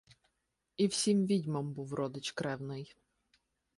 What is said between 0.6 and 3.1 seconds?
І всім відьмам був родич кревний